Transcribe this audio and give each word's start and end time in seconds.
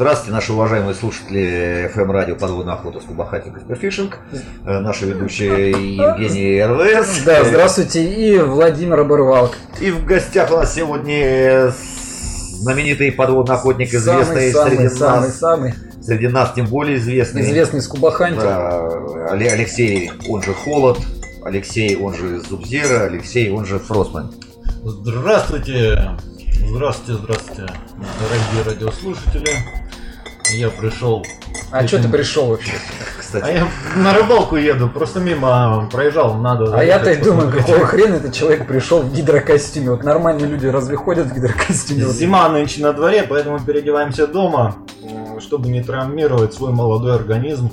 Здравствуйте, 0.00 0.32
наши 0.32 0.54
уважаемые 0.54 0.94
слушатели 0.94 1.92
FM 1.94 2.10
радио 2.10 2.34
«Подводная 2.34 2.72
охота» 2.72 3.00
с 3.00 3.04
Кубахати 3.04 3.52
Фишинг. 3.78 4.16
Наши 4.64 5.04
ведущие 5.04 5.72
Евгений 5.72 6.64
РВС. 6.64 7.22
Да, 7.26 7.44
здравствуйте, 7.44 8.02
и 8.02 8.38
Владимир 8.38 9.00
Оборвалк. 9.00 9.58
И 9.78 9.90
в 9.90 10.06
гостях 10.06 10.50
у 10.52 10.56
нас 10.56 10.74
сегодня 10.74 11.70
знаменитый 12.54 13.12
подводный 13.12 13.56
охотник, 13.56 13.92
известный 13.92 14.52
самый, 14.52 14.70
среди 14.70 14.88
самый, 14.88 15.26
нас. 15.26 15.38
Самый, 15.38 15.74
Среди 16.00 16.28
нас 16.28 16.54
тем 16.54 16.64
более 16.64 16.96
известный. 16.96 17.42
Известный 17.42 17.82
с 17.82 17.86
Кубаханти. 17.86 18.40
Да, 18.40 18.88
Алексей, 19.28 20.10
он 20.30 20.42
же 20.42 20.54
Холод. 20.54 20.98
Алексей, 21.44 21.94
он 21.94 22.14
же 22.14 22.40
Зубзера. 22.40 23.04
Алексей, 23.04 23.50
он 23.50 23.66
же 23.66 23.78
Фростман. 23.78 24.32
Здравствуйте, 24.82 26.12
здравствуйте, 26.66 27.20
здравствуйте, 27.22 27.66
дорогие 28.18 28.62
радиослушатели. 28.64 29.50
Я 30.52 30.70
пришел. 30.70 31.24
А 31.70 31.86
что 31.86 32.02
ты 32.02 32.08
пришел 32.08 32.46
вообще? 32.46 32.72
Кстати, 33.18 33.44
А 33.44 33.50
я 33.50 33.68
на 33.96 34.12
рыбалку 34.12 34.56
еду, 34.56 34.88
просто 34.88 35.20
мимо 35.20 35.88
проезжал, 35.92 36.34
надо. 36.34 36.76
А 36.76 36.82
я-то 36.82 37.12
и 37.12 37.16
думаю, 37.16 37.52
какого 37.52 37.86
хрена 37.86 38.16
этот 38.16 38.34
человек 38.34 38.66
пришел 38.66 39.02
в 39.02 39.12
гидрокостюме. 39.14 39.90
Вот 39.90 40.02
нормальные 40.02 40.46
люди 40.46 40.66
разве 40.66 40.96
ходят 40.96 41.26
в 41.28 41.34
гидрокостюме? 41.34 42.04
Зима 42.06 42.48
нынче 42.48 42.82
на 42.82 42.92
дворе, 42.92 43.24
поэтому 43.28 43.60
переодеваемся 43.60 44.26
дома, 44.26 44.76
чтобы 45.40 45.68
не 45.68 45.82
травмировать 45.82 46.54
свой 46.54 46.72
молодой 46.72 47.14
организм 47.14 47.70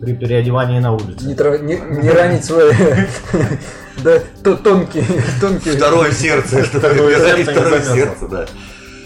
при 0.00 0.14
переодевании 0.14 0.80
на 0.80 0.92
улице. 0.92 1.24
Не, 1.24 1.34
тра- 1.34 1.58
не- 1.58 1.80
не 1.80 2.10
ранить 2.10 2.44
свои 2.44 2.72
да, 4.04 4.18
то- 4.42 4.56
тонкие, 4.56 5.04
тонкие, 5.40 5.74
второе 5.74 6.10
сердце. 6.12 6.62
Второе 6.64 7.18
сердце, 7.82 8.28
да. 8.28 8.46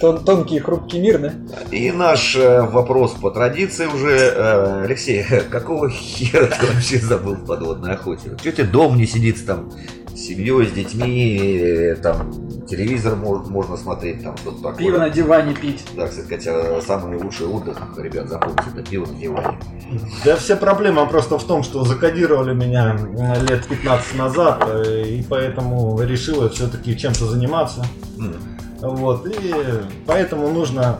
Тон- 0.01 0.25
тонкий 0.25 0.59
хрупкий 0.61 0.99
мир, 1.01 1.19
да? 1.19 1.33
И 1.71 1.91
наш 1.91 2.37
э, 2.37 2.63
вопрос 2.63 3.13
по 3.13 3.31
традиции 3.31 3.87
уже. 3.87 4.11
э, 4.17 4.83
Алексей, 4.85 5.25
какого 5.51 5.89
хера 5.91 6.47
ты 6.47 6.67
вообще 6.67 6.99
забыл 6.99 7.35
в 7.35 7.47
подводной 7.47 7.93
охоте? 7.95 8.37
Что 8.39 8.53
тебе 8.53 8.65
дом 8.65 8.97
не 8.97 9.07
сидится 9.07 9.47
там 9.47 9.71
с 10.15 10.19
семьей, 10.19 10.67
с 10.67 10.73
детьми, 10.73 11.59
э, 11.61 11.95
там 11.97 12.33
телевизор 12.67 13.15
мож- 13.15 13.49
можно 13.49 13.77
смотреть, 13.77 14.23
там 14.25 14.37
что-то 14.39 14.57
такое. 14.63 14.77
Пиво 14.79 14.99
на 14.99 15.11
диване 15.11 15.55
пить. 15.55 15.85
Да, 15.95 16.07
кстати, 16.09 16.27
хотя 16.29 16.81
самый 16.81 17.19
лучший 17.23 17.47
отдых, 17.47 17.79
ребят, 17.99 18.29
запомните, 18.29 18.63
это 18.75 18.83
пиво 18.83 19.07
на 19.07 19.15
диване. 19.19 19.59
Да 20.25 20.37
вся 20.37 20.57
проблема 20.57 21.07
просто 21.07 21.39
в 21.39 21.45
том, 21.45 21.63
что 21.63 21.85
закодировали 21.85 22.55
меня 22.55 22.97
э, 23.19 23.41
лет 23.47 23.67
15 23.67 24.17
назад, 24.17 24.65
э, 24.69 25.03
и 25.07 25.23
поэтому 25.29 26.01
решил 26.01 26.43
я 26.45 26.49
все-таки 26.49 26.97
чем-то 26.97 27.27
заниматься. 27.27 27.85
М. 28.19 28.35
Вот, 28.81 29.27
и 29.27 29.55
поэтому 30.07 30.49
нужно 30.49 30.99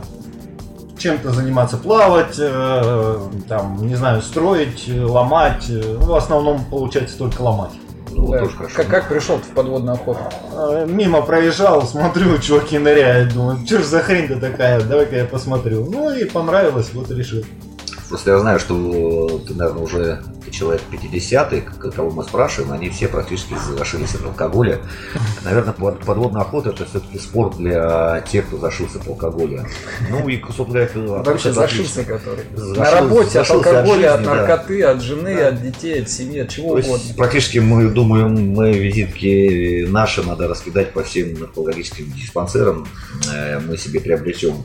чем-то 0.97 1.31
заниматься, 1.31 1.77
плавать, 1.77 2.35
э, 2.39 3.19
там, 3.47 3.85
не 3.85 3.93
знаю, 3.95 4.21
строить, 4.21 4.85
э, 4.87 5.03
ломать. 5.03 5.65
э, 5.69 5.97
Ну, 5.99 6.05
в 6.07 6.15
основном 6.15 6.65
получается 6.65 7.17
только 7.19 7.41
ломать. 7.41 7.71
Ну, 8.09 8.31
Да. 8.31 8.39
тоже 8.39 8.57
хорошо. 8.57 8.75
Как, 8.77 8.87
как 8.87 9.09
пришел 9.09 9.37
в 9.37 9.47
подводную 9.53 9.93
охоту? 9.93 10.19
Э, 10.53 10.87
Мимо 10.89 11.21
проезжал, 11.21 11.83
смотрю, 11.83 12.37
чуваки 12.41 12.79
ныряют, 12.79 13.33
думаю, 13.33 13.59
что 13.65 13.77
ж 13.79 13.83
за 13.83 13.99
хрень-то 13.99 14.39
такая, 14.39 14.81
давай-ка 14.81 15.17
я 15.17 15.25
посмотрю. 15.25 15.85
Ну 15.85 16.09
и 16.15 16.23
понравилось, 16.25 16.89
вот 16.93 17.11
решил. 17.11 17.43
Просто 18.09 18.31
я 18.31 18.39
знаю, 18.39 18.59
что 18.59 19.39
ты, 19.47 19.53
наверное, 19.53 19.83
уже 19.83 20.23
человек 20.51 20.81
50-й, 20.91 21.61
к- 21.61 21.91
кого 21.91 22.09
мы 22.11 22.23
спрашиваем, 22.23 22.73
они 22.73 22.89
все 22.89 23.07
практически 23.07 23.55
зашились 23.77 24.15
от 24.15 24.23
алкоголя. 24.25 24.79
Наверное, 25.43 25.73
под- 25.73 25.99
подводная 26.05 26.41
охота 26.41 26.69
это 26.69 26.85
все-таки 26.85 27.19
спорт 27.19 27.57
для 27.57 28.21
тех, 28.29 28.47
кто 28.47 28.57
зашился 28.57 28.99
от 28.99 29.07
алкоголя. 29.07 29.65
Ну 30.09 30.27
и, 30.27 30.37
собственно 30.41 30.67
говоря, 30.67 30.85
это 30.85 30.99
Вообще 30.99 31.51
зашился 31.53 32.03
который. 32.03 32.43
Зашил- 32.55 32.75
На 32.79 32.91
работе, 32.91 33.25
от 33.27 33.31
зашился 33.47 33.69
от 33.69 33.75
алкоголя, 33.75 34.13
от 34.13 34.19
жизни, 34.19 34.25
да. 34.33 34.35
наркоты, 34.35 34.83
от 34.83 35.01
жены, 35.01 35.35
Да. 35.35 35.47
от 35.49 35.61
детей, 35.61 36.01
от 36.01 36.09
семьи, 36.09 36.39
от 36.39 36.49
чего 36.49 36.71
То 36.71 36.77
есть, 36.77 36.89
угодно. 36.89 37.13
практически 37.17 37.57
мы 37.59 37.87
думаем, 37.89 38.51
мы 38.53 38.71
визитки 38.73 39.85
наши 39.89 40.23
надо 40.23 40.47
раскидать 40.47 40.93
по 40.93 41.03
всем 41.03 41.33
наркологическим 41.39 42.11
диспансерам. 42.13 42.87
Э, 43.33 43.59
Мы 43.59 43.77
себе 43.77 43.99
приобретем 43.99 44.63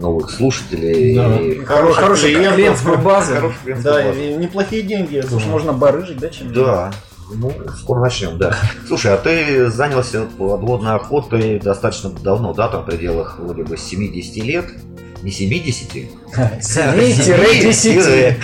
новых 0.00 0.30
слушателей. 0.30 1.14
Да. 1.14 1.36
И- 1.40 1.58
Хоро- 1.60 1.92
Хороший 1.92 2.30
клиентов. 2.34 2.54
клиентскую 2.56 2.98
базу. 2.98 3.32
Клиентов 3.64 3.84
Да, 3.84 4.02
базу. 4.02 4.18
и 4.20 4.32
неплохие 4.34 4.82
деньги, 4.82 5.20
Слушай, 5.20 5.30
думаю. 5.44 5.50
можно 5.50 5.72
барыжить, 5.72 6.18
да, 6.18 6.28
чем 6.30 6.52
Да. 6.52 6.92
Ну, 7.32 7.52
скоро 7.78 8.00
начнем, 8.00 8.38
да. 8.38 8.56
Слушай, 8.88 9.14
а 9.14 9.16
ты 9.16 9.70
занялся 9.70 10.22
подводной 10.36 10.96
охотой 10.96 11.60
достаточно 11.60 12.10
давно, 12.10 12.52
да, 12.54 12.66
там 12.68 12.82
в 12.82 12.86
пределах 12.86 13.38
вроде 13.38 13.62
бы 13.62 13.76
70 13.76 14.42
лет? 14.42 14.64
Не 15.22 15.30
70? 15.30 16.08
7-10. 16.60 18.36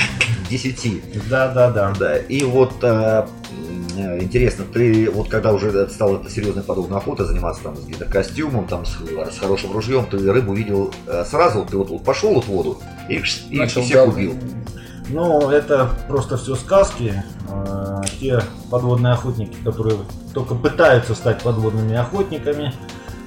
10. 0.48 1.28
Да, 1.28 1.48
да, 1.48 1.70
да. 1.70 1.92
Да, 1.98 2.16
и 2.16 2.42
вот 2.44 2.72
а, 2.82 3.28
интересно, 4.20 4.64
ты 4.72 5.10
вот 5.10 5.28
когда 5.28 5.52
уже 5.52 5.88
стал 5.88 6.16
это 6.16 6.30
серьезной 6.30 6.62
подводной 6.62 6.98
охотой 6.98 7.26
заниматься 7.26 7.62
там 7.62 7.76
с 7.76 7.86
гидрокостюмом, 7.86 8.66
там 8.66 8.84
с, 8.84 8.90
с 8.90 9.38
хорошим 9.38 9.72
ружьем, 9.72 10.06
ты 10.10 10.18
рыбу 10.30 10.54
видел 10.54 10.92
э, 11.06 11.24
сразу, 11.24 11.64
ты 11.64 11.76
вот, 11.76 11.90
вот 11.90 12.04
пошел 12.04 12.34
вот 12.34 12.44
в 12.44 12.48
воду 12.48 12.78
и, 13.08 13.22
и 13.50 13.58
Начал 13.58 13.82
всех 13.82 13.96
гал- 13.96 14.08
убил. 14.08 14.34
Ну, 15.08 15.50
это 15.50 15.88
просто 16.08 16.36
все 16.36 16.56
сказки. 16.56 17.22
Э, 17.48 18.02
Те 18.20 18.40
подводные 18.70 19.12
охотники, 19.12 19.56
которые 19.64 19.98
только 20.34 20.54
пытаются 20.54 21.14
стать 21.14 21.42
подводными 21.42 21.94
охотниками, 21.96 22.74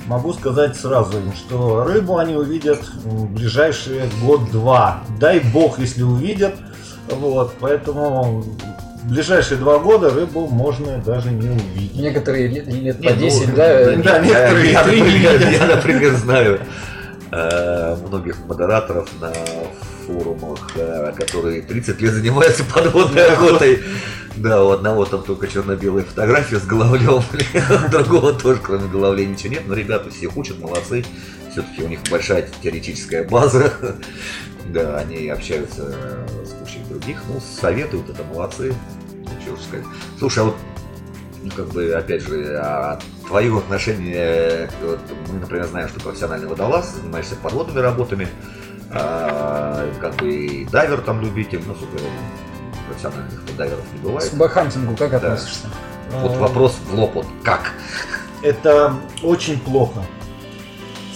могу 0.06 0.34
сказать 0.34 0.76
сразу 0.76 1.18
им, 1.18 1.32
что 1.34 1.84
рыбу 1.86 2.18
они 2.18 2.36
увидят 2.36 2.82
в 3.06 3.32
ближайшие 3.34 4.10
год-два. 4.24 5.04
Дай 5.20 5.40
бог, 5.40 5.80
если 5.80 6.04
увидят. 6.04 6.56
Вот, 7.12 7.54
поэтому 7.60 8.44
в 9.04 9.10
ближайшие 9.10 9.58
два 9.58 9.80
года 9.80 10.10
рыбу 10.10 10.48
можно 10.48 10.98
даже 10.98 11.32
не 11.32 11.50
увидеть. 11.50 11.96
Некоторые 11.96 12.48
лет, 12.48 12.68
лет 12.68 13.00
Не, 13.00 13.10
по 13.10 13.16
ну, 13.16 13.22
10, 13.22 13.56
да, 13.56 13.86
да, 13.86 13.96
да, 13.96 14.20
некоторые 14.20 14.72
я, 14.72 14.84
три 14.84 15.02
например, 15.02 15.50
я, 15.50 15.66
например, 15.68 16.16
знаю 16.16 16.60
э, 17.32 17.96
многих 18.08 18.46
модераторов 18.46 19.10
на 19.20 19.32
форумах, 20.06 20.72
э, 20.76 21.14
которые 21.16 21.62
30 21.62 22.02
лет 22.02 22.14
занимаются 22.14 22.64
подводной 22.64 23.26
охотой. 23.26 23.80
Да, 24.36 24.64
у 24.64 24.70
одного 24.70 25.06
там 25.06 25.24
только 25.24 25.48
черно-белая 25.48 26.04
фотография 26.04 26.60
с 26.60 26.66
головлем, 26.66 27.24
у 27.88 27.90
другого 27.90 28.34
тоже 28.34 28.62
кроме 28.64 28.88
головлей 28.88 29.26
ничего 29.26 29.54
нет, 29.54 29.64
но 29.68 29.74
ребята 29.74 30.10
всех 30.10 30.38
учат, 30.38 30.60
молодцы. 30.60 31.04
Все-таки 31.52 31.84
у 31.84 31.88
них 31.88 32.00
большая 32.12 32.48
теоретическая 32.62 33.24
база. 33.24 33.74
Да, 34.68 34.98
они 34.98 35.28
общаются 35.30 35.94
э, 35.96 36.28
с 36.46 36.52
кучей 36.54 36.80
других, 36.90 37.22
ну, 37.28 37.40
советуют, 37.40 38.10
это 38.10 38.24
молодцы. 38.24 38.74
Что 39.44 39.54
уж 39.54 39.60
сказать. 39.62 39.86
Слушай, 40.20 40.40
а 40.40 40.44
вот 40.46 40.56
ну, 41.44 41.52
как 41.56 41.68
бы, 41.70 41.92
опять 41.94 42.22
же, 42.22 42.58
а 42.62 43.00
твое 43.28 43.58
отношение, 43.58 44.68
к- 44.68 44.72
вот, 44.86 45.00
мы, 45.32 45.40
например, 45.40 45.66
знаем, 45.68 45.88
что 45.88 46.00
профессиональный 46.02 46.48
водолаз, 46.48 46.94
занимаешься 46.96 47.36
подводными 47.38 47.80
работами, 47.80 48.28
а, 48.92 49.90
как 50.02 50.16
бы 50.16 50.30
и 50.30 50.66
дайвер 50.66 51.00
там 51.02 51.22
любитель, 51.22 51.62
ну, 51.66 51.74
супер, 51.76 52.02
профессиональных 52.88 53.56
дайверов 53.56 53.86
не 53.94 54.00
К 54.00 54.02
бывает. 54.02 54.34
бахантингу 54.36 54.96
как 54.98 55.12
Да. 55.12 55.18
относишься? 55.18 55.68
Вот 56.12 56.32
Э, 56.34 56.40
вопрос 56.40 56.76
в 56.86 56.94
лоб, 56.96 57.14
вот 57.16 57.28
как? 57.44 57.72
Это 58.42 58.96
очень 59.24 59.60
плохо. 59.60 60.04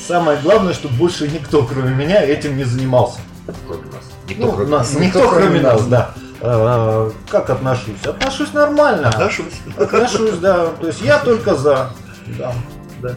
Самое 0.08 0.40
главное, 0.40 0.74
чтобы 0.74 0.96
больше 0.96 1.28
никто, 1.28 1.64
кроме 1.66 1.94
меня, 1.96 2.22
этим 2.24 2.56
не 2.58 2.64
занимался. 2.64 3.20
Кроме 3.68 3.86
нас. 3.86 4.04
Никто 4.28 4.46
Ну, 4.46 4.52
кроме 4.54 4.70
нас, 4.70 4.94
Никто, 4.94 5.20
никто, 5.20 5.30
кроме 5.30 5.62
нас, 5.62 5.74
нас, 5.74 5.88
да. 5.88 6.14
Э, 6.42 7.12
Как 7.30 7.50
отношусь? 7.50 8.06
Отношусь 8.06 8.54
нормально. 8.54 9.10
Отношусь. 9.10 9.62
Отношусь, 9.78 10.38
да. 10.38 10.68
То 10.80 10.88
есть 10.88 11.02
я 11.02 11.20
только 11.20 11.56
за. 11.56 11.90
Да. 12.38 12.54
Да. 13.02 13.16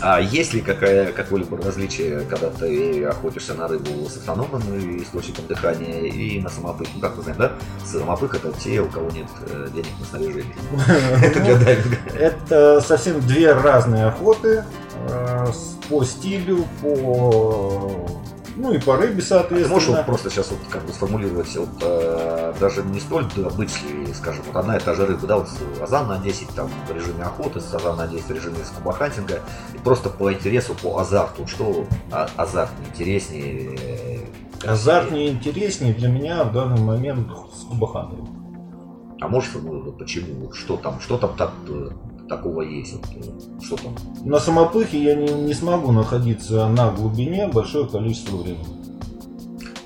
А 0.00 0.20
есть 0.20 0.52
ли 0.52 0.60
какая, 0.60 1.12
какое-либо 1.12 1.56
различие, 1.56 2.20
когда 2.28 2.50
ты 2.50 3.04
охотишься 3.04 3.54
на 3.54 3.68
рыбу 3.68 4.06
с 4.08 4.18
автономным 4.18 5.02
источником 5.02 5.46
дыхания 5.46 6.02
и 6.02 6.40
на 6.40 6.50
самопых? 6.50 6.88
Ну, 6.94 7.00
как 7.00 7.16
мы 7.16 7.22
знаем, 7.22 7.38
да? 7.38 7.52
Самопых 7.84 8.34
это 8.34 8.52
те, 8.52 8.80
у 8.80 8.88
кого 8.88 9.10
нет 9.10 9.28
э, 9.48 9.68
денег 9.72 9.92
на 9.98 10.06
снаряжение. 10.06 10.54
Это 11.22 11.40
для 11.40 11.56
дайвинга. 11.56 11.96
Это 12.18 12.80
совсем 12.82 13.20
две 13.20 13.52
разные 13.52 14.06
охоты 14.06 14.64
э, 15.08 15.46
по 15.88 16.04
стилю, 16.04 16.66
по 16.82 18.06
ну 18.56 18.72
и 18.72 18.78
по 18.78 18.96
рыбе, 18.96 19.14
Можешь 19.14 19.28
соответственно. 19.28 19.96
вот 19.98 20.06
просто 20.06 20.30
сейчас 20.30 20.50
вот 20.50 20.60
как 20.70 20.84
бы 20.84 20.92
сформулировать 20.92 21.54
вот, 21.56 21.68
э, 21.82 22.54
даже 22.60 22.82
не 22.82 23.00
столь 23.00 23.26
добычливые, 23.36 24.14
скажем, 24.14 24.44
вот 24.46 24.56
одна 24.56 24.76
и 24.76 24.80
та 24.80 24.94
же 24.94 25.06
рыба, 25.06 25.26
да, 25.26 25.36
вот 25.38 25.48
азан 25.82 26.08
на 26.08 26.18
10 26.18 26.48
там 26.54 26.70
в 26.88 26.92
режиме 26.92 27.24
охоты, 27.24 27.60
с 27.60 27.74
азан 27.74 27.96
на 27.96 28.06
10 28.06 28.26
в 28.26 28.30
режиме 28.30 28.58
скубахантинга, 28.64 29.40
и 29.74 29.78
просто 29.78 30.08
по 30.10 30.32
интересу, 30.32 30.74
по 30.74 30.98
азарту, 30.98 31.46
что 31.46 31.86
а- 32.12 32.28
азарт 32.36 32.72
интереснее, 32.92 33.76
э, 33.80 34.18
Азартнее 34.66 35.26
и 35.28 35.30
интереснее 35.32 35.92
для 35.92 36.08
меня 36.08 36.42
в 36.44 36.52
данный 36.52 36.80
момент 36.80 37.28
с 37.54 37.64
кубахантером. 37.64 39.16
А 39.20 39.28
можешь 39.28 39.50
формулировать, 39.50 39.98
почему? 39.98 40.52
Что 40.52 40.76
там? 40.78 41.00
Что 41.00 41.18
там 41.18 41.34
так, 41.36 41.50
э, 41.68 41.88
такого 42.28 42.62
есть? 42.62 42.94
Вот, 42.94 43.06
э, 43.16 43.62
что 43.62 43.76
там? 43.76 43.94
На 44.24 44.38
самопыхе 44.38 45.02
я 45.02 45.14
не, 45.14 45.32
не 45.32 45.54
смогу 45.54 45.92
находиться 45.92 46.68
на 46.68 46.90
глубине 46.90 47.48
большое 47.48 47.88
количество 47.88 48.36
времени. 48.36 48.84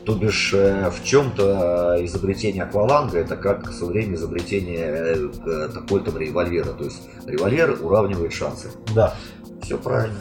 То 0.09 0.15
бишь, 0.15 0.55
э, 0.55 0.91
в 0.91 1.05
чем-то 1.05 1.99
изобретение 2.01 2.63
акваланга 2.63 3.19
это 3.19 3.37
как 3.37 3.71
со 3.71 3.85
временем 3.85 4.15
изобретение 4.15 4.87
э, 4.87 5.29
э, 5.47 5.69
такой-то 5.69 6.19
револьвера. 6.19 6.73
То 6.73 6.85
есть 6.85 7.03
револьвер 7.27 7.79
уравнивает 7.83 8.33
шансы. 8.33 8.71
Да. 8.95 9.15
Все 9.63 9.77
правильно. 9.77 10.17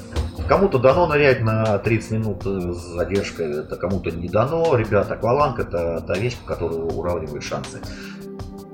Кому-то 0.50 0.78
дано 0.78 1.08
нырять 1.08 1.42
на 1.42 1.78
30 1.78 2.12
минут 2.12 2.44
с 2.44 2.96
задержкой, 2.96 3.62
это 3.62 3.78
кому-то 3.78 4.12
не 4.12 4.28
дано. 4.28 4.76
Ребят, 4.76 5.10
акваланг 5.10 5.60
это 5.60 6.04
та 6.06 6.16
вещь, 6.16 6.36
которая 6.46 6.80
уравнивает 6.80 7.44
шансы. 7.44 7.80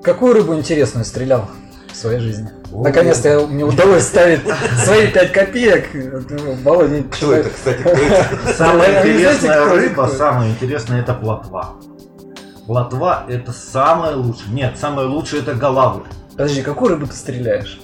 Какую 0.02 0.34
рыбу 0.34 0.56
интересную 0.56 1.06
стрелял 1.06 1.48
в 1.94 1.96
своей 1.96 2.20
жизни? 2.20 2.50
Наконец-то 2.72 3.48
мне 3.48 3.64
удалось 3.64 4.04
ставить 4.04 4.42
свои 4.84 5.08
5 5.08 5.32
копеек. 5.32 5.90
Володя, 6.64 7.04
Кто 7.04 7.34
это, 7.34 7.50
кстати, 7.50 7.80
кто 7.80 7.90
это? 7.90 8.54
Самая 8.58 9.02
интересная 9.02 9.66
рыба, 9.66 10.08
самая 10.08 10.50
интересная 10.50 11.02
это 11.02 11.14
плотва. 11.14 11.76
Плотва 12.66 13.26
это 13.28 13.52
самое 13.52 14.16
лучшее. 14.16 14.54
Нет, 14.54 14.78
самое 14.80 15.08
лучшее 15.08 15.42
это 15.42 15.54
голавль. 15.54 16.04
Подожди, 16.32 16.62
какую 16.62 16.92
рыбу 16.92 17.08
ты 17.08 17.14
стреляешь? 17.14 17.80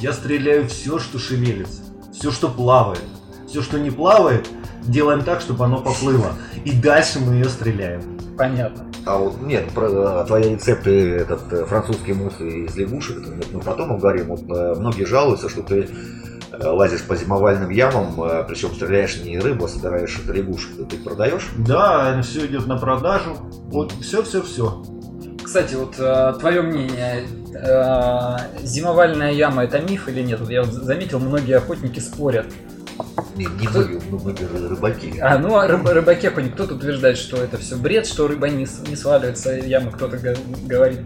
Я 0.00 0.12
стреляю 0.12 0.66
все, 0.68 0.98
что 0.98 1.18
шевелится, 1.18 1.82
все, 2.12 2.30
что 2.32 2.48
плавает. 2.48 3.04
Все, 3.46 3.62
что 3.62 3.78
не 3.78 3.90
плавает, 3.90 4.48
делаем 4.82 5.22
так, 5.22 5.40
чтобы 5.40 5.64
оно 5.64 5.78
поплыло. 5.80 6.32
И 6.64 6.72
дальше 6.72 7.20
мы 7.20 7.34
ее 7.34 7.44
стреляем. 7.44 8.18
Понятно. 8.36 8.86
А 9.06 9.18
вот 9.18 9.40
нет, 9.42 9.70
про 9.70 10.24
твои 10.24 10.54
рецепты, 10.54 11.16
этот 11.16 11.52
э, 11.52 11.64
французский 11.66 12.14
мусс 12.14 12.40
из 12.40 12.74
лягушек, 12.74 13.18
это 13.18 13.46
мы 13.52 13.60
потом 13.60 13.92
уговорим. 13.92 14.28
Вот, 14.28 14.42
э, 14.48 14.74
многие 14.78 15.04
жалуются, 15.04 15.50
что 15.50 15.62
ты 15.62 15.88
э, 16.52 16.66
лазишь 16.66 17.02
по 17.02 17.14
зимовальным 17.14 17.68
ямам, 17.68 18.46
причем 18.48 18.70
стреляешь 18.74 19.20
не 19.22 19.38
рыбу, 19.38 19.66
а 19.66 19.68
собираешь 19.68 20.18
это 20.24 20.32
лягушек. 20.32 20.88
Ты 20.88 20.96
их 20.96 21.04
продаешь? 21.04 21.50
Да, 21.58 22.20
все 22.22 22.46
идет 22.46 22.66
на 22.66 22.78
продажу. 22.78 23.36
Вот 23.66 23.92
все, 24.00 24.22
все, 24.22 24.40
все. 24.40 24.82
Кстати, 25.42 25.74
вот 25.74 25.96
твое 26.40 26.62
мнение, 26.62 27.26
зимовальная 28.62 29.32
яма 29.32 29.64
это 29.64 29.80
миф 29.80 30.08
или 30.08 30.22
нет? 30.22 30.40
Вот 30.40 30.48
я 30.48 30.64
заметил, 30.64 31.18
многие 31.18 31.58
охотники 31.58 32.00
спорят. 32.00 32.46
Не, 33.36 33.46
не 33.46 33.68
ну, 34.10 34.18
многие 34.20 34.44
ры- 34.44 34.68
рыбаки. 34.68 35.18
А, 35.20 35.38
ну, 35.38 35.56
а 35.56 35.66
рыб, 35.66 35.86
рыбаки 35.86 36.28
охотник, 36.28 36.54
кто-то 36.54 36.74
утверждает, 36.74 37.18
что 37.18 37.36
это 37.38 37.58
все 37.58 37.76
бред, 37.76 38.06
что 38.06 38.28
рыба 38.28 38.48
не, 38.48 38.66
не 38.88 38.96
сваливается 38.96 39.52
ямы, 39.52 39.90
кто-то 39.90 40.18
говорит, 40.66 41.00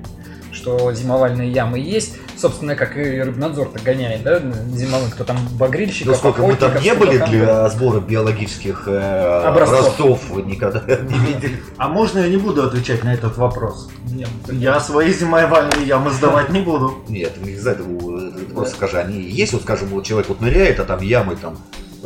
что 0.53 0.93
зимовальные 0.93 1.51
ямы 1.51 1.79
есть. 1.79 2.17
Собственно, 2.37 2.77
как 2.77 2.97
и 2.97 3.21
рыбнадзор-то 3.21 3.81
гоняет, 3.81 4.23
да, 4.23 4.41
зимовым, 4.73 5.11
кто 5.11 5.25
там 5.25 5.37
багрильщиков, 5.59 6.13
Ну 6.13 6.15
сколько 6.15 6.43
мы 6.43 6.55
там 6.55 6.81
не 6.81 6.95
были 6.95 7.19
там 7.19 7.31
для 7.31 7.69
сбора 7.69 7.99
биологических 8.01 8.85
э, 8.87 9.43
Образцов. 9.45 9.81
образцов, 9.81 10.31
вы 10.31 10.43
никогда 10.43 10.81
не 10.87 11.19
видели. 11.19 11.61
А 11.79 11.89
можно 11.89 12.21
я 12.21 12.29
не 12.29 12.37
буду 12.37 12.63
отвечать 12.63 13.03
на 13.03 13.13
этот 13.13 13.37
вопрос? 13.39 13.89
Нет, 14.09 14.29
Я 14.53 14.79
свои 14.79 15.13
зимовальные 15.13 15.85
ямы 15.85 16.13
сдавать 16.13 16.51
не 16.51 16.61
буду. 16.61 16.99
Нет, 17.09 17.33
не 17.43 17.57
за 17.57 17.73
это, 17.73 17.83
э, 17.83 18.45
просто 18.55 18.77
скажи, 18.77 18.99
они 18.99 19.21
есть, 19.21 19.53
вот 19.55 19.63
скажем, 19.63 19.89
вот 19.89 20.05
человек 20.07 20.29
вот 20.29 20.41
ныряет, 20.41 20.79
а 20.79 20.85
там 20.85 21.01
ямы, 21.03 21.35
там 21.35 21.59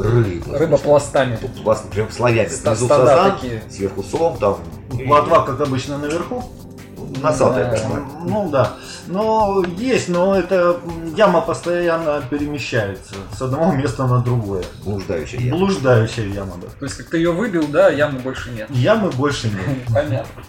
рыба. 0.02 0.58
Рыба 0.58 0.76
пластами. 0.78 1.36
Тут 1.36 1.60
у 1.60 1.62
вас 1.62 1.84
прям 1.92 2.10
слоями. 2.10 2.48
Внизу 2.48 2.86
стада 2.86 3.06
сазан, 3.06 3.32
такие. 3.32 3.62
сверху 3.70 4.02
сом, 4.02 4.36
там 4.38 4.58
Плотва, 5.06 5.44
как 5.44 5.60
обычно, 5.60 5.98
наверху. 5.98 6.44
носатая 7.22 7.70
Да. 7.70 7.76
такая. 7.76 8.02
Ну 8.24 8.48
да. 8.50 8.72
Но 9.06 9.64
есть, 9.78 10.08
но 10.08 10.38
это 10.38 10.78
яма 11.16 11.40
постоянно 11.40 12.22
перемещается 12.30 13.14
с 13.36 13.42
одного 13.42 13.72
места 13.72 14.06
на 14.06 14.20
другое. 14.20 14.64
Блуждающая 14.84 15.40
яма. 15.40 15.58
Блуждающая 15.58 16.26
яма, 16.26 16.54
да. 16.60 16.68
То 16.78 16.84
есть, 16.84 16.96
как 16.98 17.08
ты 17.10 17.16
ее 17.18 17.32
выбил, 17.32 17.66
да, 17.68 17.88
ямы 17.90 18.18
больше 18.20 18.50
нет. 18.50 18.70
Ямы 18.70 19.10
больше 19.10 19.48
нет. 19.48 19.86
Понятно. 19.92 20.42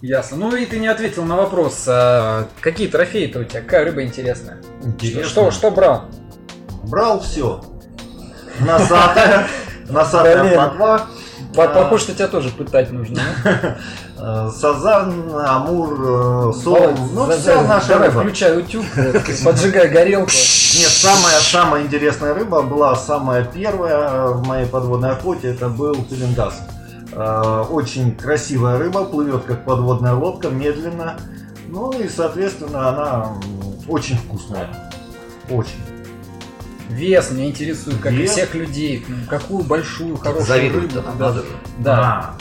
Ясно. 0.00 0.36
Ну 0.36 0.56
и 0.56 0.66
ты 0.66 0.78
не 0.80 0.88
ответил 0.88 1.24
на 1.24 1.36
вопрос, 1.36 1.84
а 1.86 2.48
какие 2.60 2.88
трофеи-то 2.88 3.40
у 3.40 3.44
тебя, 3.44 3.60
какая 3.60 3.84
рыба 3.84 4.02
интересная? 4.02 4.58
Интересно. 4.82 5.24
Что, 5.24 5.50
что 5.52 5.70
брал? 5.70 6.06
Брал 6.84 7.20
все. 7.20 7.62
Носатая. 8.66 9.46
Носатая 9.88 10.42
Блин. 10.42 10.54
плотва. 10.54 11.06
По- 11.54 11.64
А. 11.64 11.68
Похоже, 11.68 12.04
что 12.04 12.14
тебя 12.14 12.28
тоже 12.28 12.48
пытать 12.50 12.90
нужно. 12.92 13.20
Сазан, 14.16 15.34
амур, 15.44 15.92
э. 16.00 16.52
Давай, 16.64 16.94
Ну, 17.12 17.32
за- 17.32 17.60
наша 17.62 17.98
рыба. 17.98 18.20
включай 18.20 18.56
утюг, 18.58 18.84
поджигай 19.44 19.88
горелку. 19.88 20.30
Нет, 20.30 20.88
самая, 20.88 21.40
самая 21.40 21.82
интересная 21.82 22.32
рыба 22.32 22.62
была 22.62 22.94
самая 22.94 23.44
первая 23.44 24.28
в 24.28 24.46
моей 24.46 24.66
подводной 24.66 25.10
охоте, 25.10 25.48
это 25.48 25.68
был 25.68 25.94
пеленгас. 26.04 26.54
Э, 27.12 27.64
Очень 27.70 28.14
красивая 28.16 28.78
рыба, 28.78 29.04
плывет 29.04 29.42
как 29.44 29.64
подводная 29.64 30.14
лодка, 30.14 30.48
медленно. 30.48 31.16
Ну 31.68 31.90
и, 31.92 32.08
соответственно, 32.08 32.88
она 32.88 33.28
очень 33.88 34.16
вкусная. 34.16 34.68
Очень. 35.50 35.80
Вес 36.90 37.30
меня 37.30 37.46
интересует, 37.46 37.98
как 38.00 38.12
и 38.12 38.16
Вес? 38.16 38.32
всех 38.32 38.54
людей. 38.54 39.04
Ну, 39.08 39.16
Какую 39.28 39.64
большую, 39.64 40.16
хорошую 40.16 40.46
Завидовать-то 40.46 40.96
рыбу. 41.02 41.08
да. 41.18 41.26
надо. 41.28 41.44
Да. 41.78 41.98
А, 42.00 42.36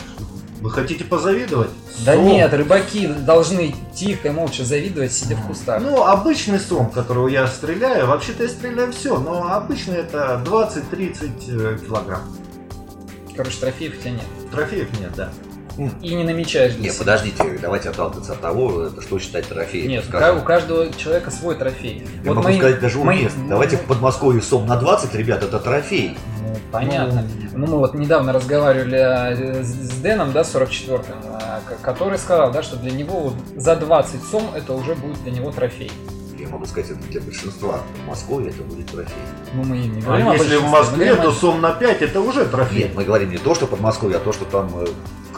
Вы 0.62 0.70
хотите 0.72 1.04
позавидовать? 1.04 1.70
Да 2.06 2.16
Сом. 2.16 2.26
нет, 2.26 2.54
рыбаки 2.54 3.08
должны 3.08 3.76
тихо 3.96 4.30
и 4.30 4.32
молча 4.32 4.64
завидовать, 4.66 5.12
сидя 5.14 5.36
в 5.36 5.46
кустах. 5.48 5.82
Ну, 5.82 6.04
обычный 6.04 6.60
сом, 6.60 6.90
которого 6.90 7.28
я 7.28 7.48
стреляю, 7.48 8.08
вообще-то 8.08 8.44
я 8.44 8.50
стреляю 8.50 8.92
все, 8.92 9.18
но 9.18 9.52
обычно 9.54 9.94
это 9.94 10.42
20-30 10.46 11.86
килограмм. 11.86 12.22
Короче, 13.36 13.58
трофеев 13.60 13.98
у 13.98 14.02
тебя 14.02 14.12
нет. 14.12 14.24
Трофеев 14.52 15.00
нет, 15.00 15.12
да. 15.16 15.32
И 16.02 16.14
не 16.16 16.24
намечаешь 16.24 16.74
для 16.74 16.84
Нет, 16.84 16.94
себя. 16.94 17.00
подождите, 17.06 17.44
давайте 17.62 17.90
отталкиваться 17.90 18.34
от 18.34 18.42
того, 18.42 18.90
что 19.02 19.20
считать 19.20 19.48
трофеем. 19.48 19.88
Нет, 19.90 20.04
у 20.06 20.08
Скажем, 20.10 20.36
ка- 20.38 20.42
у 20.42 20.46
каждого 20.46 20.94
человека 20.94 21.32
свой 21.32 21.56
трофей. 21.56 22.06
Я 22.24 22.30
Вот 22.30 22.36
могу 22.36 22.48
мои- 22.50 22.58
сказать 22.58 22.80
даже 22.80 22.98
мои- 23.00 23.20
уместно. 23.22 23.48
Давайте 23.50 23.78
в 23.78 23.82
Подмосковье 23.82 24.42
сом 24.42 24.66
на 24.68 24.76
20, 24.78 25.16
ребят, 25.16 25.44
это 25.44 25.60
трофей. 25.60 26.18
Ну, 26.42 26.56
понятно. 26.72 27.24
Ну, 27.54 27.68
мы 27.68 27.78
вот 27.78 27.94
недавно 27.96 28.34
разговаривали 28.34 28.98
э, 28.98 29.64
с 29.64 29.98
Дэном, 30.02 30.32
да, 30.34 30.44
44-м, 30.44 31.16
а, 31.34 31.62
который 31.82 32.18
сказал, 32.18 32.52
да, 32.52 32.64
что 32.64 32.76
для 32.78 32.92
него 32.92 33.20
вот 33.22 33.34
за 33.56 33.76
20 33.76 34.22
сом 34.24 34.52
это 34.56 34.74
уже 34.74 34.96
будет 34.96 35.22
для 35.24 35.32
него 35.32 35.52
трофей. 35.52 35.92
Могу 36.52 36.66
сказать, 36.66 36.92
это 36.92 37.00
для 37.08 37.22
большинства. 37.22 37.80
В 38.04 38.08
Москве 38.08 38.50
это 38.50 38.62
будет 38.64 38.88
трофей. 38.88 39.14
Ну, 39.54 39.64
мы 39.64 39.78
не 39.78 40.02
А 40.02 40.04
говорим 40.04 40.28
о 40.30 40.34
если 40.36 40.58
в 40.58 40.70
Москве, 40.70 41.16
то 41.16 41.32
сом 41.32 41.62
на 41.62 41.72
5 41.72 42.02
это 42.02 42.20
уже 42.20 42.46
трофей. 42.46 42.84
Нет, 42.84 42.96
мы 42.96 43.06
говорим 43.06 43.32
не 43.32 43.38
то, 43.38 43.56
что 43.56 43.68
Подмосковье, 43.68 44.18
а 44.18 44.20
то, 44.20 44.34
что 44.34 44.44
там, 44.44 44.70
э, 44.76 44.88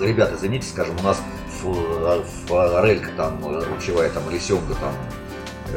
ребята, 0.03 0.35
извините, 0.35 0.67
скажем, 0.67 0.95
у 0.99 1.03
нас 1.03 1.21
в, 1.61 2.23
в 2.47 2.79
Орелька 2.79 3.11
там 3.15 3.39
э, 3.45 3.63
ручевая, 3.71 4.09
там, 4.09 4.23
или 4.31 4.39
Семга, 4.39 4.73
там, 4.73 4.91
э, 4.91 5.22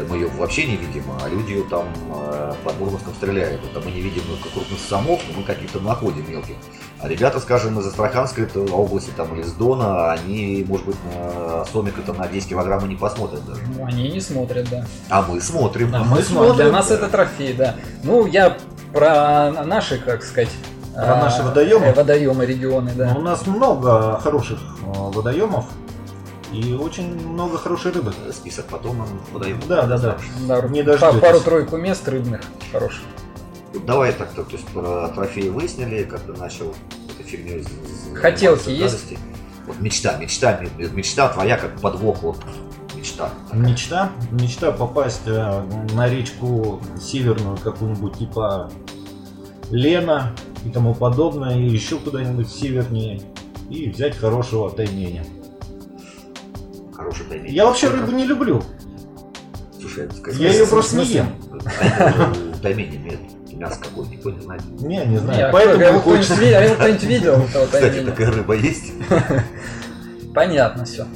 мы 0.04 0.16
ее 0.16 0.28
вообще 0.28 0.66
не 0.66 0.76
видим, 0.76 1.04
а 1.22 1.28
люди 1.28 1.52
ее 1.52 1.64
там 1.64 1.86
э, 2.14 2.52
под 2.64 2.78
Мурманском 2.78 3.14
стреляют. 3.14 3.62
Это 3.64 3.80
мы 3.80 3.90
не 3.90 4.00
видим 4.00 4.22
ну, 4.28 4.36
крупных 4.52 4.78
самов, 4.78 5.20
но 5.28 5.40
мы 5.40 5.44
каких-то 5.44 5.80
находим 5.80 6.30
мелких. 6.30 6.54
А 7.00 7.08
ребята, 7.08 7.40
скажем, 7.40 7.78
из 7.80 7.86
Астраханской 7.86 8.44
это 8.44 8.60
области, 8.60 9.10
там, 9.16 9.34
или 9.34 9.42
из 9.42 9.52
Дона, 9.52 10.12
они, 10.12 10.64
может 10.68 10.86
быть, 10.86 10.96
на 11.04 11.64
сомик 11.66 11.98
это 11.98 12.12
на 12.12 12.26
10 12.28 12.48
килограмм 12.48 12.84
и 12.86 12.88
не 12.88 12.96
посмотрят 12.96 13.44
даже. 13.46 13.60
Ну, 13.76 13.84
они 13.84 14.10
не 14.10 14.20
смотрят, 14.20 14.68
да. 14.70 14.86
А 15.08 15.22
мы 15.22 15.40
смотрим. 15.40 15.90
Да, 15.90 16.00
мы 16.00 16.16
мы 16.16 16.22
смотрим. 16.22 16.56
Для 16.56 16.70
нас 16.70 16.88
да. 16.88 16.94
это 16.94 17.08
трофей, 17.08 17.54
да. 17.54 17.76
Ну, 18.02 18.26
я 18.26 18.56
про 18.92 19.50
наши, 19.64 19.98
как 19.98 20.22
сказать... 20.22 20.50
Про 20.94 21.12
а, 21.12 21.22
наши 21.24 21.42
водоемы? 21.42 21.86
э, 21.86 21.92
Водоемы, 21.92 22.46
регионы, 22.46 22.92
да. 22.96 23.14
У 23.14 23.20
нас 23.20 23.46
много 23.46 24.18
хороших 24.18 24.58
э, 24.82 24.92
водоемов 24.94 25.66
и 26.60 26.74
очень 26.74 27.14
много 27.28 27.58
хорошей 27.58 27.92
рыбы. 27.92 28.12
Список 28.32 28.66
потом 28.66 28.98
нам 28.98 29.08
подаем. 29.32 29.60
Да, 29.68 29.86
да, 29.86 29.98
да. 29.98 30.18
Да, 30.48 30.60
не 30.68 30.82
дождетесь. 30.82 31.20
Пару-тройку 31.20 31.76
мест 31.76 32.06
рыбных 32.08 32.40
хороших. 32.72 33.02
Вот 33.74 33.84
Давай 33.84 34.12
так-то, 34.12 34.42
то 34.44 34.52
есть 34.52 34.66
про 34.68 35.08
трофеи 35.08 35.48
выяснили, 35.48 36.04
как 36.04 36.20
ты 36.20 36.32
начал 36.32 36.74
з- 37.24 37.62
з- 37.62 38.14
Хотелки 38.14 38.70
есть? 38.70 39.14
Вот 39.66 39.80
мечта, 39.80 40.16
мечта, 40.16 40.60
мечта 40.78 41.28
твоя 41.28 41.56
как 41.58 41.80
подвох, 41.80 42.22
вот 42.22 42.38
мечта. 42.94 43.30
Мечта, 43.52 44.10
мечта 44.30 44.70
попасть 44.72 45.22
э, 45.26 45.62
на 45.94 46.08
речку 46.08 46.80
северную 47.00 47.56
какую-нибудь 47.58 48.16
типа 48.18 48.70
Лена 49.70 50.32
и 50.64 50.70
тому 50.70 50.94
подобное, 50.94 51.58
и 51.58 51.64
еще 51.68 51.96
куда-нибудь 51.98 52.48
севернее, 52.48 53.20
и 53.68 53.90
взять 53.90 54.16
хорошего 54.16 54.70
тайменя. 54.70 55.24
Хороший 56.96 57.26
тайминг. 57.26 57.50
Я 57.50 57.66
вообще 57.66 57.88
рыбу 57.88 58.10
не 58.12 58.24
люблю. 58.24 58.62
Слушай, 59.80 60.04
это 60.06 60.16
сказать, 60.16 60.40
Я 60.40 60.50
ее 60.52 60.66
просто 60.66 60.96
не 60.96 61.04
ем. 61.04 61.26
Тайминг 62.62 62.94
имеет 62.94 63.20
мясо 63.52 63.78
какое 63.82 64.06
никто 64.06 64.30
не 64.30 64.40
знает. 64.40 64.62
Не, 64.80 65.04
не 65.06 65.18
знаю. 65.18 65.48
А 65.48 65.52
Поэтому 65.52 65.84
а 65.86 66.00
хочется- 66.00 66.34
кто-нибудь 66.34 66.52
видел- 66.60 66.72
а 66.72 66.74
кто-нибудь 66.76 67.02
видел? 67.04 67.32
этого 67.42 67.66
Кстати, 67.72 68.00
такая 68.04 68.30
рыба 68.30 68.54
есть. 68.54 68.92
Понятно 70.34 70.84
все. 70.84 71.06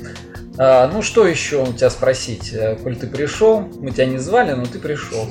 ну 0.57 1.03
что 1.03 1.27
еще 1.27 1.63
у 1.65 1.73
тебя 1.73 1.91
спросить? 1.91 2.53
Э, 2.53 2.77
Коль 2.77 2.97
ты 2.97 3.07
пришел, 3.07 3.61
мы 3.61 3.91
тебя 3.91 4.07
не 4.07 4.19
звали, 4.19 4.53
но 4.53 4.65
ты 4.65 4.79
пришел. 4.79 5.27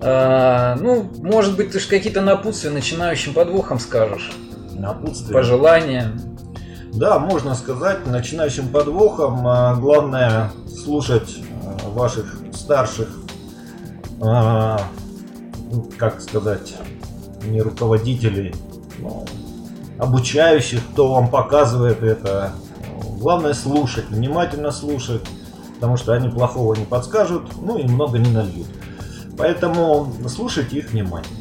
А, 0.00 0.76
ну, 0.76 1.10
может 1.22 1.56
быть, 1.56 1.72
ты 1.72 1.80
же 1.80 1.88
какие-то 1.88 2.20
напутствия 2.20 2.70
начинающим 2.70 3.34
подвохом 3.34 3.78
скажешь, 3.78 4.30
Напутствие. 4.72 5.32
пожелания. 5.34 6.12
Да, 6.92 7.18
можно 7.18 7.54
сказать, 7.54 8.06
начинающим 8.06 8.68
подвохом 8.68 9.46
а, 9.46 9.74
главное 9.76 10.50
слушать 10.68 11.38
а, 11.62 11.90
ваших 11.90 12.38
старших, 12.54 13.08
а, 14.20 14.80
ну, 15.70 15.88
как 15.96 16.20
сказать, 16.20 16.74
не 17.44 17.60
руководителей, 17.60 18.54
но 18.98 19.24
обучающих, 19.98 20.80
кто 20.92 21.12
вам 21.12 21.28
показывает 21.28 22.02
это. 22.02 22.52
Главное 23.20 23.52
слушать, 23.52 24.08
внимательно 24.10 24.70
слушать, 24.70 25.22
потому 25.74 25.96
что 25.96 26.12
они 26.12 26.28
плохого 26.28 26.74
не 26.74 26.84
подскажут, 26.84 27.50
ну 27.60 27.76
и 27.76 27.84
много 27.84 28.18
не 28.18 28.30
нальют. 28.30 28.68
Поэтому 29.36 30.12
слушайте 30.28 30.78
их 30.78 30.92
внимательно. 30.92 31.38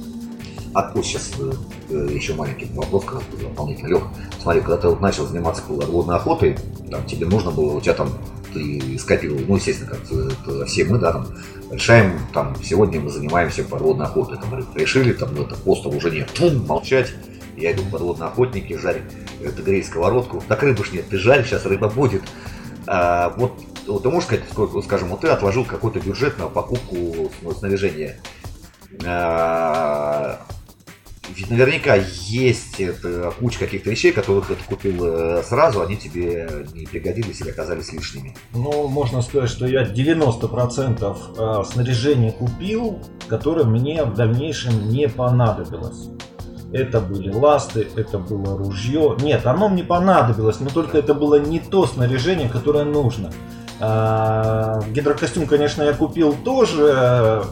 А 0.74 0.92
сейчас 1.02 1.32
э, 1.40 1.52
еще 1.90 2.34
маленький 2.34 2.70
вопрос, 2.74 3.06
как 3.06 3.24
дополнительно. 3.40 3.88
Лех, 3.88 4.04
смотри, 4.42 4.62
когда 4.62 4.78
ты 4.78 4.88
вот 4.90 5.02
начал 5.02 5.26
заниматься 5.26 5.62
подводной 5.64 6.16
охотой, 6.16 6.58
там 6.90 7.06
тебе 7.06 7.26
нужно 7.26 7.52
было, 7.52 7.74
у 7.74 7.82
тебя 7.82 7.94
там 7.94 8.10
ты 8.54 8.98
скопировал, 8.98 9.42
ну, 9.48 9.56
естественно, 9.56 9.92
как 9.92 10.00
это 10.04 10.66
все 10.66 10.86
мы, 10.86 10.98
да, 10.98 11.14
там, 11.14 11.28
решаем, 11.72 12.20
там, 12.34 12.56
сегодня 12.64 13.00
мы 13.00 13.10
занимаемся 13.10 13.64
подводной 13.64 14.06
охотой, 14.06 14.38
там, 14.38 14.66
решили, 14.76 15.14
там, 15.14 15.40
это 15.40 15.56
постов 15.56 15.96
уже 15.96 16.12
нет, 16.12 16.30
молчать, 16.68 17.14
я 17.58 17.74
иду 17.74 17.84
подводные 17.92 18.28
охотники, 18.28 18.78
жарь, 18.78 19.02
это 19.42 19.62
грей 19.62 19.84
сковородку, 19.84 20.44
так 20.48 20.64
рыбы 20.64 20.84
ж 20.86 20.92
нет, 20.94 21.10
ты 21.10 21.18
жарь, 21.18 21.46
сейчас 21.46 21.66
рыба 21.66 21.90
будет. 21.90 22.24
А, 22.86 23.34
вот, 23.38 23.54
вот 23.86 24.04
ты 24.04 24.10
можешь 24.10 24.28
сказать, 24.28 24.46
сколько, 24.50 24.82
скажем, 24.82 25.10
вот 25.10 25.22
ты 25.22 25.28
отложил 25.28 25.66
какой-то 25.66 26.00
бюджет 26.00 26.38
на 26.38 26.48
покупку 26.48 27.32
снаряжения. 27.58 28.18
А, 29.06 30.40
ведь 31.36 31.50
наверняка 31.50 31.96
есть 31.96 32.80
это, 32.80 33.34
куча 33.40 33.60
каких-то 33.60 33.90
вещей, 33.90 34.12
которых 34.12 34.48
ты 34.48 34.56
купил 34.68 35.06
э, 35.06 35.44
сразу, 35.44 35.82
они 35.82 35.98
тебе 35.98 36.66
не 36.74 36.86
пригодились 36.86 37.42
или 37.42 37.50
оказались 37.50 37.92
лишними. 37.92 38.36
Ну, 38.54 38.88
можно 38.88 39.22
сказать, 39.22 39.50
что 39.50 39.68
я 39.68 39.84
90% 39.84 41.18
э, 41.38 41.64
снаряжения 41.72 42.32
купил, 42.32 43.00
которое 43.28 43.66
мне 43.66 44.04
в 44.04 44.14
дальнейшем 44.14 44.90
не 44.90 45.10
понадобилось. 45.10 46.10
Это 46.72 47.02
были 47.02 47.32
ласты, 47.32 47.88
это 47.96 48.20
было 48.20 48.58
ружье. 48.58 49.18
Нет, 49.22 49.46
оно 49.46 49.70
мне 49.70 49.84
понадобилось, 49.84 50.60
но 50.60 50.70
только 50.70 50.98
это 50.98 51.14
было 51.14 51.40
не 51.40 51.60
то 51.60 51.88
снаряжение, 51.88 52.50
которое 52.50 52.86
нужно. 52.86 53.32
А, 53.80 54.82
гидрокостюм, 54.92 55.46
конечно, 55.46 55.84
я 55.84 55.94
купил 55.94 56.36
тоже, 56.44 57.44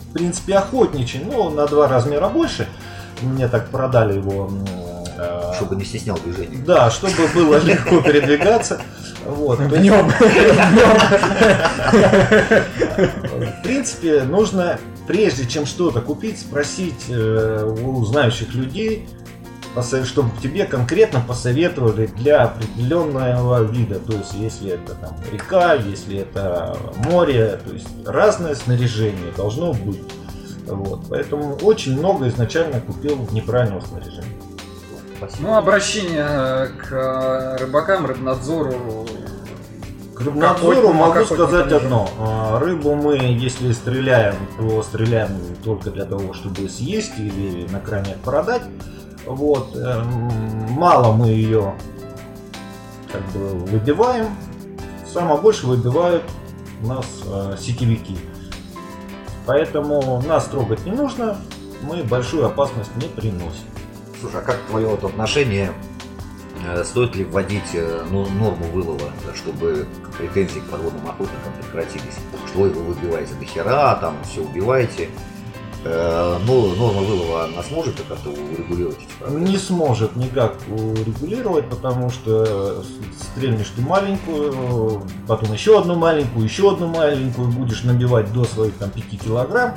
в 0.00 0.12
принципе, 0.12 0.56
охотничий, 0.56 1.20
но 1.24 1.50
на 1.50 1.66
два 1.66 1.88
размера 1.88 2.28
больше. 2.28 2.68
Мне 3.22 3.48
так 3.48 3.68
продали 3.68 4.18
его. 4.18 4.50
Э, 5.18 5.52
чтобы 5.56 5.74
не 5.74 5.84
стеснял 5.84 6.16
движение. 6.16 6.62
Да, 6.64 6.90
чтобы 6.90 7.26
было 7.34 7.56
легко 7.58 8.00
передвигаться. 8.00 8.80
Вот. 9.26 9.58
Днем. 9.68 10.12
В 13.36 13.62
принципе, 13.64 14.22
нужно, 14.22 14.78
прежде 15.08 15.46
чем 15.46 15.66
что-то 15.66 16.00
купить, 16.00 16.38
спросить 16.38 17.06
э, 17.08 17.74
у 17.82 18.04
знающих 18.04 18.54
людей, 18.54 19.08
чтобы 20.04 20.30
тебе 20.40 20.64
конкретно 20.66 21.20
посоветовали 21.20 22.06
для 22.06 22.44
определенного 22.44 23.64
вида. 23.64 23.98
То 23.98 24.12
есть, 24.12 24.34
если 24.34 24.70
это 24.70 24.94
там 24.94 25.16
река, 25.32 25.74
если 25.74 26.18
это 26.18 26.76
море, 27.10 27.60
то 27.66 27.72
есть 27.74 27.88
разное 28.06 28.54
снаряжение 28.54 29.32
должно 29.36 29.72
быть. 29.72 30.00
Вот. 30.68 31.00
Поэтому 31.08 31.54
очень 31.62 31.98
много 31.98 32.28
изначально 32.28 32.80
купил 32.80 33.18
неправильного 33.32 33.80
снаряжения. 33.80 34.32
Ну, 35.40 35.54
обращение 35.54 36.68
к 36.68 37.58
рыбакам, 37.58 38.06
рыбнадзору. 38.06 39.06
К 40.14 40.20
рыбнадзору 40.20 40.92
могу 40.92 41.24
сказать 41.24 41.72
одно. 41.72 42.08
А, 42.20 42.58
рыбу 42.60 42.94
мы, 42.94 43.16
если 43.16 43.72
стреляем, 43.72 44.36
то 44.58 44.82
стреляем 44.82 45.30
только 45.64 45.90
для 45.90 46.04
того, 46.04 46.34
чтобы 46.34 46.68
съесть 46.68 47.18
или 47.18 47.66
на 47.70 47.80
крайне 47.80 48.16
продать. 48.24 48.62
Вот. 49.26 49.76
Эм, 49.76 50.30
мало 50.70 51.12
мы 51.12 51.28
ее 51.28 51.74
как 53.12 53.22
бы 53.32 53.48
выбиваем. 53.66 54.26
Самое 55.12 55.40
больше 55.40 55.66
выбивают 55.66 56.22
у 56.82 56.86
нас 56.86 57.06
э, 57.26 57.56
сетевики. 57.58 58.16
Поэтому 59.48 60.20
нас 60.26 60.44
трогать 60.44 60.84
не 60.84 60.92
нужно, 60.92 61.38
мы 61.80 62.02
большую 62.04 62.44
опасность 62.44 62.94
не 62.96 63.08
приносим. 63.08 63.64
Слушай, 64.20 64.40
а 64.40 64.42
как 64.42 64.58
твое 64.68 64.86
вот 64.86 65.02
отношение? 65.04 65.72
Э, 66.66 66.84
стоит 66.84 67.16
ли 67.16 67.24
вводить 67.24 67.70
э, 67.72 68.04
ну, 68.10 68.28
норму 68.28 68.66
вылова, 68.66 69.10
чтобы 69.34 69.86
претензии 70.18 70.58
к 70.58 70.64
подводным 70.64 71.08
охотникам 71.08 71.54
прекратились? 71.62 72.18
Что 72.46 72.58
вы 72.58 72.68
выбиваете 72.68 73.32
до 73.40 73.46
хера, 73.46 73.94
там 73.94 74.16
все 74.22 74.42
убиваете? 74.42 75.08
Э, 75.84 76.38
но 76.44 76.74
норма 76.74 77.02
вылова 77.02 77.44
она 77.44 77.62
сможет 77.62 78.00
как-то 78.08 78.30
урегулировать? 78.30 78.98
Не 79.30 79.56
сможет 79.56 80.16
никак 80.16 80.56
урегулировать, 80.68 81.68
потому 81.70 82.10
что 82.10 82.82
стрельнешь 83.20 83.72
ты 83.76 83.82
маленькую, 83.82 85.02
потом 85.26 85.52
еще 85.52 85.78
одну 85.78 85.94
маленькую, 85.94 86.44
еще 86.44 86.72
одну 86.72 86.88
маленькую, 86.88 87.48
будешь 87.48 87.84
набивать 87.84 88.32
до 88.32 88.44
своих 88.44 88.74
там 88.74 88.90
5 88.90 89.20
килограмм, 89.20 89.76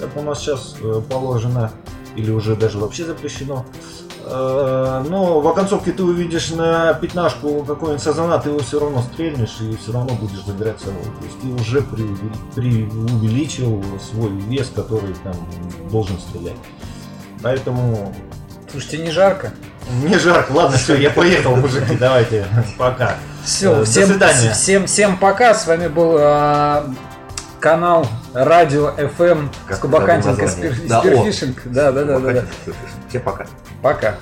как 0.00 0.16
у 0.16 0.22
нас 0.22 0.40
сейчас 0.40 0.76
э, 0.80 1.00
положено, 1.08 1.70
или 2.16 2.30
уже 2.30 2.56
даже 2.56 2.78
вообще 2.78 3.04
запрещено. 3.04 3.64
Э, 3.64 4.05
но 4.28 5.40
в 5.40 5.48
оконцовке 5.48 5.92
ты 5.92 6.02
увидишь 6.02 6.50
на 6.50 6.94
пятнашку 6.94 7.64
какой-нибудь 7.64 8.02
сазана, 8.02 8.38
ты 8.38 8.48
его 8.48 8.58
все 8.58 8.80
равно 8.80 9.02
стрельнешь 9.02 9.56
и 9.60 9.76
все 9.76 9.92
равно 9.92 10.14
будешь 10.14 10.44
забирать 10.44 10.80
самого. 10.80 11.04
То 11.04 11.24
есть 11.24 11.40
ты 11.40 11.48
уже 11.62 11.82
преувеличил 12.54 13.84
свой 14.10 14.30
вес, 14.30 14.70
который 14.74 15.14
там 15.22 15.34
должен 15.90 16.18
стрелять. 16.18 16.56
Поэтому... 17.42 18.14
Слушайте, 18.70 18.98
не 18.98 19.10
жарко? 19.10 19.52
Не 20.02 20.18
жарко, 20.18 20.50
ладно, 20.50 20.76
все, 20.76 20.96
я 20.96 21.10
поехал, 21.10 21.54
мужики, 21.54 21.96
давайте, 21.96 22.46
пока. 22.76 23.14
Все, 23.44 23.84
всем, 23.84 24.08
До 24.08 24.12
свидания. 24.14 24.52
Всем, 24.52 24.86
всем 24.86 25.16
пока, 25.16 25.54
с 25.54 25.68
вами 25.68 25.86
был 25.86 26.16
а, 26.18 26.92
канал 27.60 28.08
Радио 28.34 28.90
FM 28.90 29.48
Скубахантинг 29.72 30.48
Спирфишинг. 30.48 31.62
Да, 31.66 31.92
да, 31.92 32.02
да, 32.04 32.18
да, 32.18 32.32
да. 32.32 32.44
Всем 33.08 33.22
пока. 33.22 33.46
Пока. 33.86 34.18